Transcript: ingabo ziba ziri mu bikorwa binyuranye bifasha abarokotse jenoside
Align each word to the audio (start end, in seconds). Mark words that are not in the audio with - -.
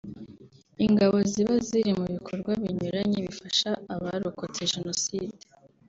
ingabo 0.85 1.17
ziba 1.31 1.55
ziri 1.67 1.91
mu 1.99 2.05
bikorwa 2.15 2.51
binyuranye 2.61 3.17
bifasha 3.27 3.69
abarokotse 3.95 4.61
jenoside 4.73 5.35